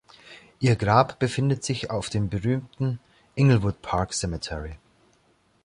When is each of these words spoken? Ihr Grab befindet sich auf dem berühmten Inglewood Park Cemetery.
Ihr 0.59 0.77
Grab 0.77 1.19
befindet 1.19 1.63
sich 1.63 1.91
auf 1.91 2.09
dem 2.09 2.27
berühmten 2.27 2.99
Inglewood 3.35 3.83
Park 3.83 4.13
Cemetery. 4.15 4.79